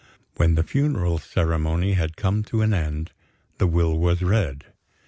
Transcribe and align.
When 0.37 0.55
the 0.55 0.63
funeral 0.63 1.19
ceremony 1.19 1.93
had 1.93 2.17
come 2.17 2.41
to 2.45 2.63
an 2.63 2.73
end, 2.73 3.11
the 3.59 3.67
will 3.67 3.99
was 3.99 4.23
read. 4.23 4.65